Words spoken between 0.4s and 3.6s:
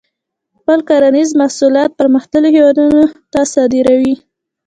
خپل کرنیز محصولات پرمختللو هیوادونو ته